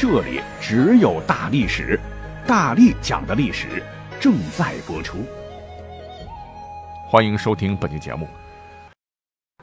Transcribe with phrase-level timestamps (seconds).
[0.00, 2.00] 这里只有大历史，
[2.46, 3.82] 大力讲的历史
[4.18, 5.18] 正在播出。
[7.06, 8.26] 欢迎收听本期节目。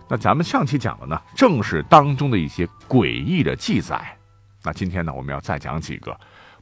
[0.08, 4.16] 那咱们上期讲的呢，正是当中的一些诡异的记载。
[4.64, 6.16] 那今天呢，我们要再讲几个。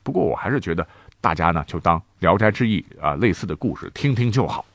[0.03, 0.87] 不过我还是觉得
[1.19, 4.65] 大家呢，就当《聊斋志异》啊类似的故事听听就好。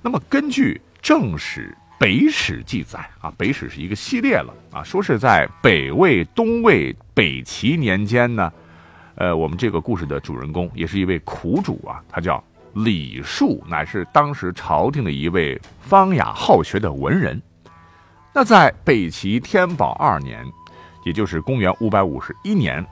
[0.00, 1.76] 那么根据正史。
[1.98, 8.52] 北史记载啊，北史是一个系列了啊，说是在北魏、东魏、北齐年间呢，
[9.14, 12.42] 呃，我们这个故事的主人公也是一位苦主啊，他叫
[12.74, 17.40] 李树，乃是当时朝廷的一位方雅好学的文人。
[18.34, 20.44] 那在北齐天宝二年，
[21.02, 22.84] 也就是公元五百五十一年，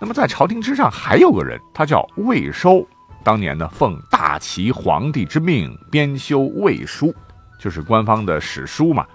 [0.00, 2.84] 那么在朝廷之上还有个人，他叫魏收，
[3.22, 7.06] 当年呢奉大齐皇帝之命编修《魏书》。
[7.58, 9.06] 就是官方的史书嘛，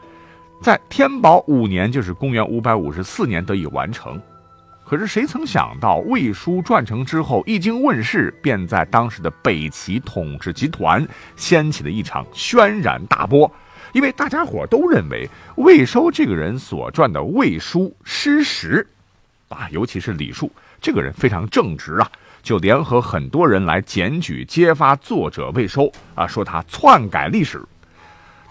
[0.61, 4.21] 在天宝五年，就是公元五百五十四年得以完成。
[4.83, 13.49] 可是谁曾想到，魏书撰成之后，一经问世，便在当时的北齐统治集团掀起了一场轩然大波。
[13.93, 18.85] 因为大家伙都认为魏收这个人所撰的《魏书》失实，
[19.49, 22.11] 啊，尤其是李树这个人非常正直啊，
[22.41, 27.61] 就联合很多人来检举揭发作者魏收啊，说他篡改历史。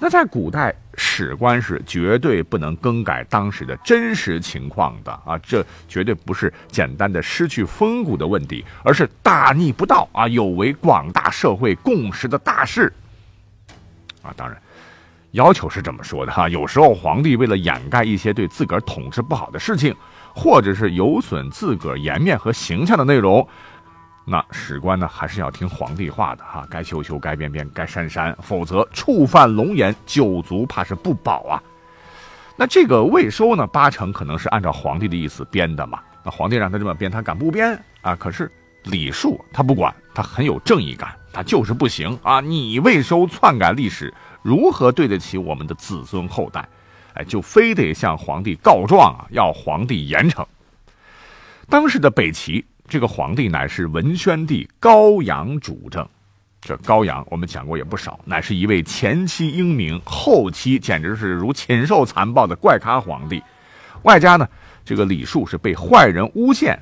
[0.03, 5.37] 那在古代，史官是绝对不能更改当时的真实情况的啊！
[5.43, 12.91] 这绝对不是简单的失去风骨的问题，而是大逆不道啊，有违广大社会共识的大事
[14.23, 14.33] 啊！
[14.35, 14.57] 当然，
[15.33, 16.49] 要求是这么说的哈。
[16.49, 19.95] 有时候皇帝为了掩盖一些对自个儿统治不好的事情，
[20.35, 23.47] 或者是有损自个儿颜面和形象的内容。
[24.31, 31.61] 那史官呢，还是要听皇帝话的哈，该修修，该编编，该删删，否则触犯龙颜，九族怕是不保啊。
[32.55, 35.99] 那这个未收呢，八成可能是按照皇帝的意思编的嘛。
[36.23, 38.15] 那皇帝让他这么编，他敢不编啊？
[38.15, 38.49] 可是
[38.85, 42.41] 李树他不管，他很有正义感，他就是不行啊！
[42.41, 46.69] 你未收篡改历史，如何对得起我们的子孙后代？
[47.15, 50.47] 哎，就非得向皇帝告状啊，要皇帝严惩。
[51.69, 52.65] 当时的北齐。
[52.91, 56.05] 这个皇帝乃是文宣帝高阳主政，
[56.61, 63.41] 这高阳我们讲过也不少，乃是一位前期英明，后期简直是如禽兽残暴的怪咖皇帝。
[64.03, 64.49] 外加呢，
[64.85, 66.77] 这个李树是被坏人诬陷，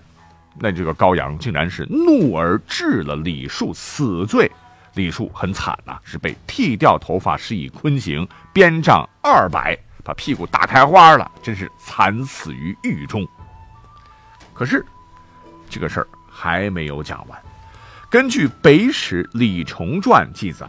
[0.59, 4.51] 那这个高阳竟然是怒而治了李树死罪。
[4.95, 13.29] 李树很惨呐，是被剃掉头发，施以坤刑，鞭杖二百，把屁股打开花了，真是惨死于狱中。
[14.55, 14.83] 可是。
[15.69, 17.39] 这个事儿还没有讲完。
[18.11, 20.67] 根据《北史·李崇传》记载，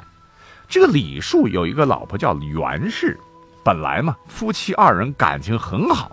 [0.68, 3.18] 这个李树有一个老婆叫袁氏，
[3.64, 6.12] 本来嘛，夫妻二人感情很好，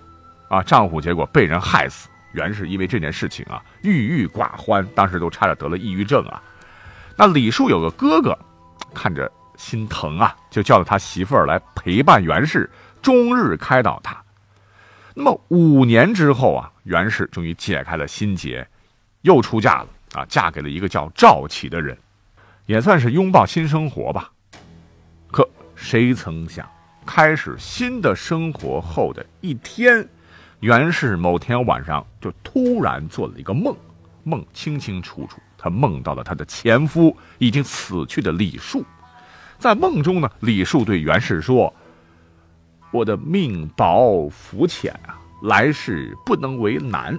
[0.48, 6.40] 啊，丈夫结果被人害死，袁氏因为这件事情啊，郁郁寡欢，当时都差点得了抑郁症啊。
[7.16, 8.38] 那李树有个哥哥，
[8.94, 12.70] 看着心疼啊，就叫了他媳妇儿来陪伴袁氏，
[13.02, 14.16] 终日开导他。
[15.12, 18.66] 那么五年之后啊，袁氏终于解开了心结。
[19.26, 20.24] 又出嫁了啊！
[20.28, 21.98] 嫁给了一个叫赵启的人，
[22.66, 24.30] 也算是拥抱新生活吧。
[25.32, 26.64] 可谁曾想，
[27.04, 30.08] 开始新的生活后的一天，
[30.60, 33.76] 袁氏某天晚上就突然做了一个梦，
[34.22, 38.84] 梦清清楚楚，她梦到了她的前夫已经死去的李树。
[39.58, 41.74] 在梦中呢，李树对袁氏说
[42.92, 47.18] ：“我的命薄福浅啊，来世不能为难。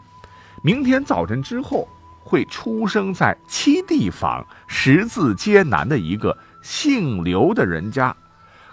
[0.64, 1.86] 明天早晨之后。”
[2.28, 8.14] 会出生在七地坊十字街南的一个姓刘的人家，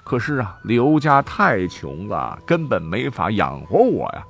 [0.02, 4.25] 可是啊，刘家太穷了，根本没法养活我呀。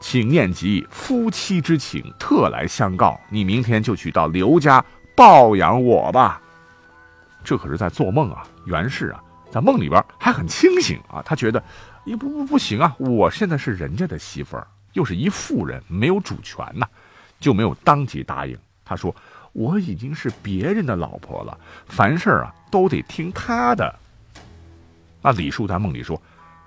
[0.00, 4.84] 请念及夫妻之情，特来相告，你明天就去到刘家
[5.16, 6.38] 抱养我吧。
[7.42, 11.64] 这可是在做梦啊，袁氏啊，在梦里边还很清醒啊，他觉得，
[12.04, 16.86] 不不不行啊，我现在是人家的媳妇儿，又是一妇人，没有主权呐。
[17.40, 18.58] 就没有当即答应。
[18.88, 19.14] 他说
[19.52, 23.94] ：“我已经是别人的老婆了，凡事啊都得听他的。”
[25.20, 26.20] 那李树在梦里说：“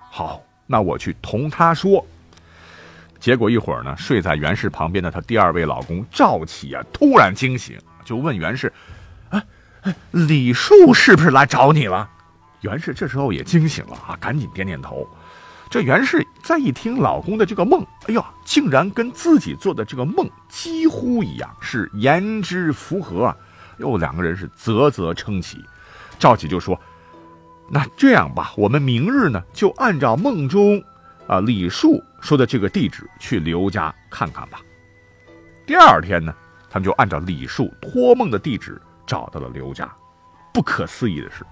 [0.08, 2.06] 好，那我去同他说。”
[3.18, 8.72] 结果一会儿呢，睡在袁氏旁边的她第二位老公赵启啊，突然惊醒，就问袁氏
[9.30, 9.42] ：“哎
[9.82, 12.08] 哎，李树是不是来找你了？”
[12.62, 15.08] 袁氏这时候也惊醒了啊，赶紧点点头。
[15.72, 23.36] 这袁氏再一听老公的这个梦，哎呀，竟然跟自己做的这个梦几乎一样，是言之符合啊！
[23.78, 25.64] 又，两个人是啧啧称奇。
[26.18, 26.78] 赵启就说
[27.72, 30.78] ：“那这样吧，我们明日呢，就按照梦中
[31.26, 34.60] 啊李树说的这个地址去刘家看看吧。”
[35.64, 36.34] 第二天呢，
[36.68, 39.90] 他们就按照李树托梦的地址找到了刘家。
[40.52, 41.46] 不可思议的是，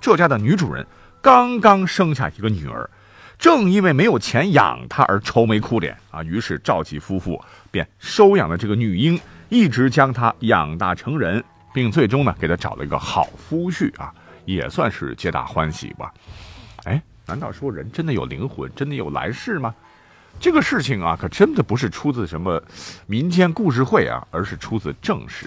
[0.00, 0.86] 这家的女主人
[1.20, 2.88] 刚刚生下一个女儿，
[3.38, 6.22] 正因为没有钱养他而愁眉苦脸啊。
[6.22, 11.44] 于是赵启夫妇便收养了这个女婴，一直将她养大成人。
[11.74, 14.10] 并最终呢，给他找了一个好夫婿啊，
[14.46, 16.10] 也算是皆大欢喜吧。
[16.84, 19.74] 哎，难道说人真的有灵魂，真的有来世吗？
[20.40, 22.62] 这个事情啊，可真的不是出自什么
[23.06, 25.46] 民间故事会啊，而是出自正史。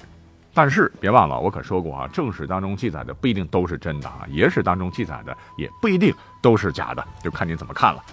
[0.61, 8.03] 但是别忘了，我可说过啊，正史当中记载的不一定都是真的啊，野史当中记载的也不一定都是假的，就看你怎么看了。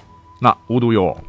[0.41, 1.21] 那无独有偶，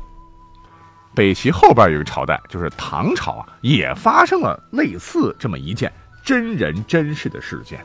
[1.16, 5.92] 北齐后边有个朝代，就是唐朝啊，也发生了类似这么一件。
[6.24, 7.84] 真人真事的事件，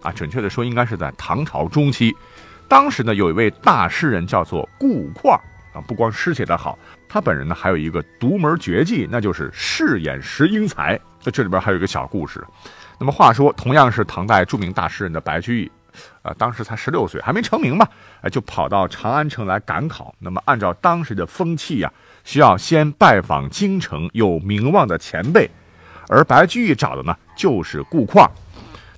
[0.00, 2.16] 啊，准确的说，应该是在唐朝中期。
[2.68, 5.38] 当时呢，有一位大诗人叫做顾况
[5.74, 10.98] 啊，不光诗写得好，他本人呢还有一个独门绝技，那就是饰演石英才。
[11.24, 12.44] 那这里边还有一个小故事。
[12.98, 15.70] 那么话说，同样是唐代著名大诗人的白居易，
[16.22, 17.86] 啊，当时才十六岁，还没成名嘛，
[18.20, 20.14] 哎，就跑到长安城来赶考。
[20.18, 21.92] 那么按照当时的风气呀，
[22.24, 25.50] 需要先拜访京城有名望的前辈。
[26.08, 28.30] 而白居易找的呢，就是顾况。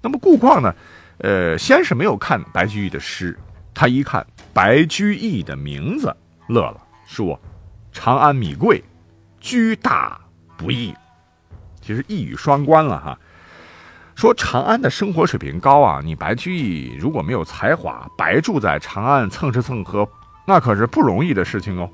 [0.02, 0.74] 那么顾况呢，
[1.18, 3.38] 呃，先是没有看白居易的诗，
[3.72, 6.14] 他一看白居易的名字，
[6.48, 7.40] 乐了，说
[7.92, 8.82] ：“长安米贵，
[9.40, 10.20] 居大
[10.56, 10.92] 不易。”
[11.84, 13.18] 其实一语双关了哈。
[14.14, 20.08] 说长安的生活水平高啊，你白居易如果没有才华，白住在长安蹭吃蹭喝，
[20.46, 21.90] 那可是不容易的事情哦。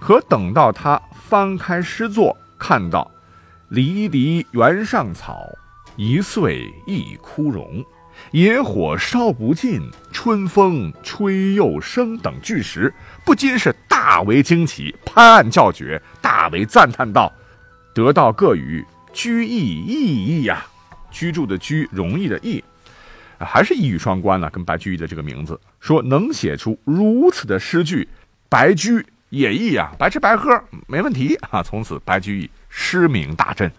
[0.00, 3.10] 可等到他翻开诗作，看到。
[3.68, 5.40] 离离原上草，
[5.96, 7.84] 一岁一枯荣。
[8.30, 12.16] 野火烧不尽，春风吹又生。
[12.16, 12.94] 等句时，
[13.24, 17.32] 不禁是大为惊奇，拍案叫绝，大为赞叹道
[17.96, 20.66] ：“得道各与居易异义呀！
[21.10, 22.62] 居住的居，容易的易，
[23.38, 24.50] 还是一语双关呢。
[24.50, 28.06] 跟白居易的这个名字，说能写出如此的诗句，
[28.50, 31.62] 白居也易啊，白吃白喝没问题啊。
[31.62, 33.72] 从此，白居易。”诗名大振，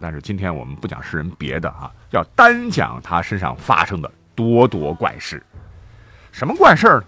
[0.00, 5.42] 但是今天我们不讲诗人别的啊，要单讲他身上发生的多多怪事。
[6.32, 7.06] 什么怪事儿呢？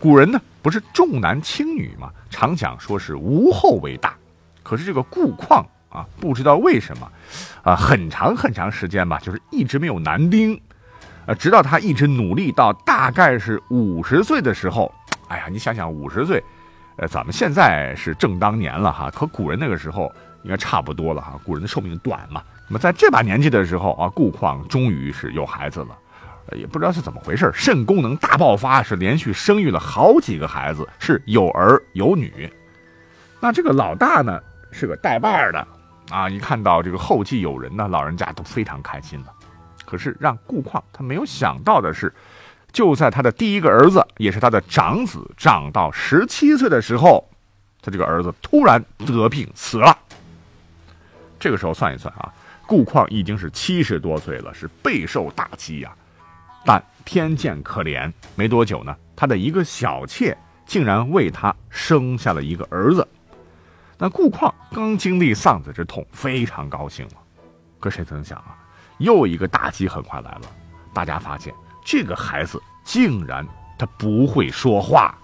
[0.00, 2.10] 古人呢不是重男轻女吗？
[2.28, 4.16] 常讲说是无后为大。
[4.64, 7.10] 可是这个顾况啊，不知道为什么
[7.62, 10.60] 啊，很长很长时间吧，就是一直没有男丁。
[11.26, 14.92] 呃，直到他一直努力到大概是五十岁的时候，
[15.28, 16.42] 哎呀，你想想五十岁，
[16.96, 20.12] 呃，咱们现在是正当年了哈，可古人那个时候。
[20.42, 22.40] 应该差不多了哈，古人的寿命短嘛。
[22.68, 25.88] 那么在这把年纪的时候啊，顾况终于是有孩子了，
[26.52, 32.48] 也不知道是怎么回事，肾功能大爆发，是连续生育了好几个孩子，是有儿有女。
[33.40, 34.40] 那这个老大呢
[34.70, 35.66] 是个带把的
[36.10, 39.26] 啊，一看到这个后继有人呢，老人家都非常开心了。
[39.84, 42.12] 可是让顾况他没有想到的是，
[42.72, 47.24] 就在他的第一个儿子，也是他的长子，长到十七岁的时候，
[47.82, 49.96] 他这个儿子突然得病死了。
[51.38, 52.32] 这个时候算一算啊，
[52.66, 55.92] 顾况已经是七十多岁了，是备受打击呀。
[56.64, 63.06] 但天见可怜，没多久呢，他的一个小妾竟然为他生下了一个儿子。
[63.98, 67.12] 那顾况刚经历丧子之痛，非常高兴了。
[67.80, 68.56] 可谁曾想啊，
[68.98, 70.42] 又一个打击很快来了。
[70.92, 71.52] 大家发现
[71.84, 73.46] 这个孩子竟然
[73.78, 75.14] 他不会说话。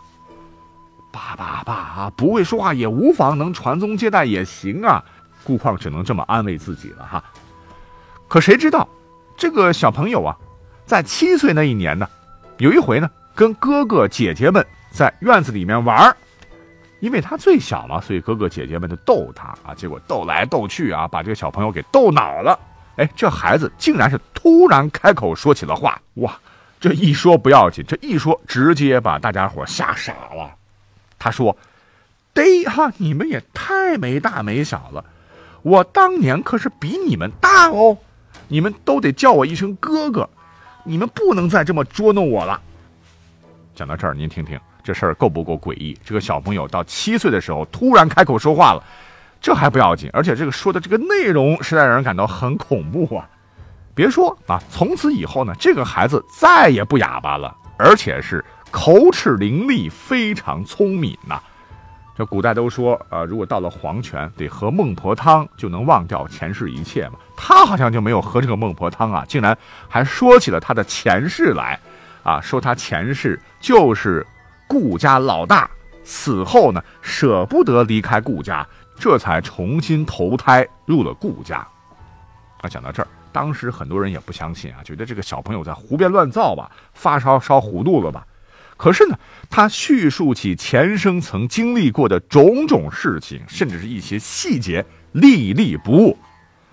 [1.11, 5.05] 爸爸爸啊，不会说话也无妨，能传宗接代也行啊。
[5.45, 7.25] 顾况只能这么安慰自己了哈，
[8.29, 8.89] 可谁知道，
[9.37, 10.37] 这个小朋友啊，
[10.87, 12.09] 在七岁那一年呢，
[12.59, 16.17] 有一回呢，跟哥哥姐姐们在院子里面玩
[17.03, 22.57] 因为他最小嘛，所以哥哥姐姐们就逗他啊，结果逗来逗去啊，把这个小朋友给逗恼了。
[22.95, 26.33] 哎，这孩子竟然是突然开口说起了话，哇，
[26.79, 30.55] 这一说不要紧，这一说直接把大家伙吓傻了。
[31.19, 31.57] 他说
[32.33, 35.05] ：“得哈，你们也太没大没小了。”
[35.63, 37.99] 我当年可是比你们大哦，
[38.47, 40.31] 你们都得叫我一声哥哥，
[40.85, 42.61] 你们不能再这么捉弄我了。
[43.75, 45.97] 讲到这儿，您听听，这事儿够不够诡异？
[46.05, 48.83] 这个小朋友到七岁的时候突然开口说话了，
[49.41, 53.29] 这还不要紧，而且这个说的这个内容实在让人感到很恐怖啊！
[53.95, 61.41] 别说啊，从此以后呢，这个孩子再也不哑巴了，而且是口齿伶俐，非常聪明呐。
[62.15, 67.15] 这古代都说，呃，如果到了黄泉，得喝孟婆汤，就能忘掉前世一切嘛。
[67.37, 69.57] 他好像就没有喝这个孟婆汤啊，竟然
[69.89, 71.79] 还说起了他的前世来，
[72.23, 74.27] 啊，说他前世就是
[74.73, 75.71] 顾家老大，
[76.03, 81.59] 死后呢舍不得离开顾家，这才重新投胎入了顾家。
[82.63, 88.27] 啊，讲到这儿，当时很多人也不相信啊，觉得这个小朋友在胡编乱造吧，发烧烧糊涂了吧。
[88.79, 89.19] 可是呢，
[89.51, 96.17] 他叙述起前生曾经历过的种种事情，甚至是一些细节，历历不误，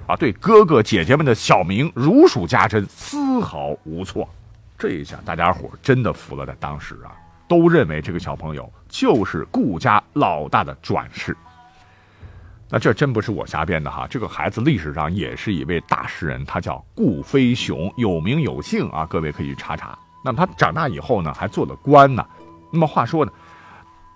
[0.08, 4.30] 啊，对哥哥姐姐们的小名如数家珍，丝毫无错。
[4.78, 6.46] 这一下，大家伙真的服了。
[6.46, 7.12] 在当时啊，
[7.50, 11.36] 都认为这个小朋友就是顾家老大的转世。
[12.70, 19.98] 那这真不是我瞎编的哈，这个孩子历史上也是一位大诗人，他叫顾飞雄，有名有姓啊，各位可以查查。
[20.24, 22.24] 那么他长大以后呢，还做了官呢。
[22.72, 23.32] 那么话说呢，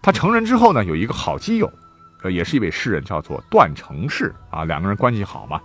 [0.03, 1.67] 他成人之后呢，有一个好基友，
[2.21, 4.63] 呃，也是一位诗人，叫做段成式啊。
[4.65, 5.59] 两个人关系好嘛。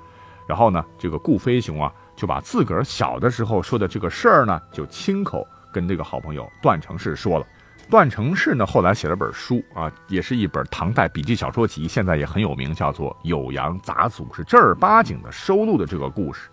[0.47, 7.47] 然后呢，这个顾飞雄啊，就把自个儿小的时候说的这个事儿呢，就亲口跟这个好朋友段成式说了。
[7.90, 16.49] 段成式呢，后来写了本书啊，也是一本唐代笔记小说集，现在也很有名，叫做《酉阳杂俎》，是正儿八经的收录的这个故事。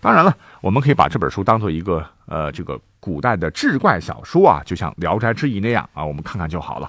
[0.00, 2.80] 当然了，我们可以把这本书当做一个呃，这个。
[3.04, 6.88] 古代的志怪小说啊，就像《聊斋志异》那样啊，我们看看就好了。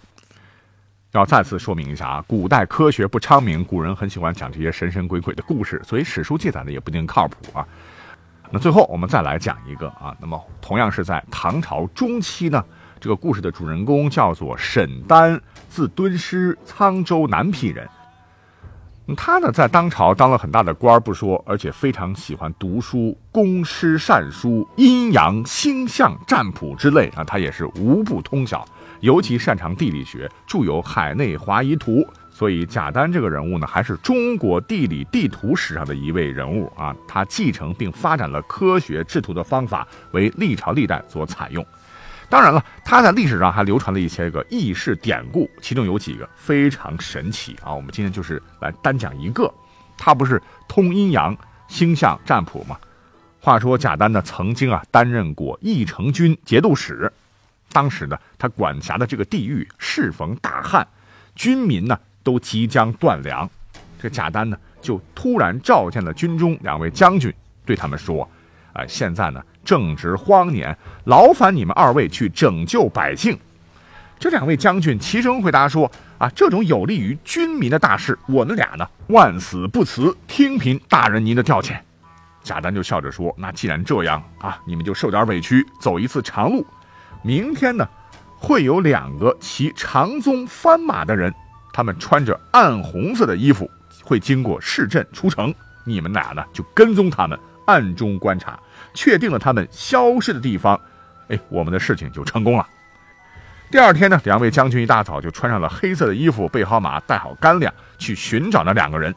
[1.13, 7.67] 要再次说明一下啊，古代科学不昌明，古人很喜欢讲这些神神鬼鬼的故事，所以史书记载的也不一定靠谱啊。
[8.51, 12.63] 那最后我们再来讲一个啊，那么同样是在唐朝中期呢，
[13.03, 17.85] 这个故事的主人公叫做沈丹，字敦师，沧州南皮人。
[19.17, 28.65] 他呢，在当朝当了很大的官不说，而且非常喜欢读书，工诗善书，阴阳星象占卜之类啊，他也是无不通晓。
[29.01, 31.95] 尤其擅长地理学，著有《海内华夷图》。
[32.31, 36.95] 所以贾丹这个人物呢，还是中国地理地图史上的一位人物啊。
[37.05, 41.65] 他继承并发展了科学制图的方法，为历朝历代所采用。
[42.29, 47.73] 当然了，他在历史上还流传了一些个轶事典故，其中有几个非常神奇啊。
[47.73, 49.53] 我们今天就是来单讲一个，
[49.97, 51.37] 他不是通阴阳、
[51.67, 52.77] 星象占卜吗？
[53.39, 57.11] 话说贾丹呢，曾经啊担任过义城军节度使，
[57.71, 60.87] 当时呢他管辖的这个地域适逢大旱，
[61.35, 63.47] 军民呢都即将断粮，
[64.01, 67.31] 这贾丹呢就突然召见了军中两位将军，
[67.65, 68.27] 对他们说。
[68.73, 70.75] 啊，现在呢正值荒年，
[71.05, 73.37] 劳烦你们二位去拯救百姓。
[74.19, 81.77] 这两位将军齐声回答说：“啊，这种有利于军民的大事，我们俩呢万死不辞，听凭大人您的调遣。”
[82.41, 86.65] 贾丹就笑着说：“那既然这样啊，你们就受点委屈，走一次长路。
[87.21, 87.87] 明天呢，
[88.37, 91.33] 会有两个骑长鬃斑马的人，
[91.73, 93.69] 他们穿着暗红色的衣服，
[94.03, 95.53] 会经过市镇出城。
[95.85, 98.59] 你们俩呢，就跟踪他们。”暗中观察，
[98.93, 100.79] 确定了他们消失的地方，
[101.29, 102.67] 哎，我们的事情就成功了。
[103.71, 109.13] 第二天呢，两位将军一大早就穿上了黑色的衣服，备好马，带好干粮，去寻找那两个人。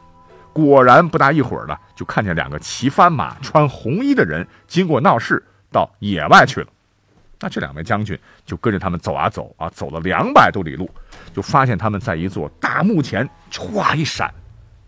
[0.51, 6.67] 果然不大一会儿呢，就看见两个骑翻马、穿红衣的人经过闹市，到野外去了。
[7.39, 10.89] 那这两位将军就跟着他们走啊走啊，走了两百多里路，
[11.35, 14.33] 就发现他们在一座大墓前，唰一闪，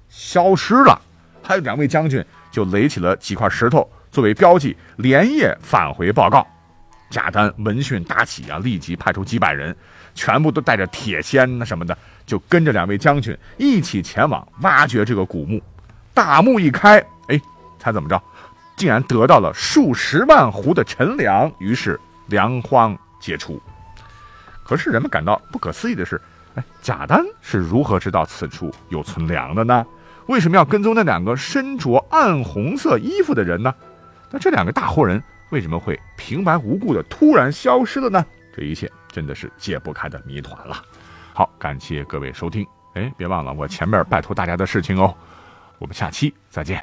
[0.09, 0.99] 消失了。
[1.43, 2.25] 还有两位将军。
[2.51, 6.45] 就垒起了几块石头作为标记，连夜返回报告。
[7.09, 9.75] 贾丹闻讯大喜啊，立即派出几百人，
[10.13, 15.61] 全部都带着铁锨什么的，就跟着两位将军一起前往挖掘这个古墓。
[16.13, 17.41] 大墓一开，哎，
[17.79, 18.21] 猜怎么着？
[18.75, 23.61] 竟然得到了数十万斛的陈粮，于是粮荒解除。
[24.63, 26.21] 可是人们感到不可思议的是，
[26.53, 29.83] 哎，贾丹是如何知道此处有存粮的呢？
[30.29, 33.73] 为什么要跟踪那两个身着暗红色衣服的人呢？
[34.29, 38.23] 那这两个大活人为什么会平白无故的突然消失了呢？
[38.55, 40.79] 这一切真的是解不开的谜团了。
[41.33, 42.63] 好，感谢各位收听。
[42.93, 45.15] 哎，别忘了我前面拜托大家的事情哦。
[45.79, 46.77] 我们下期再见。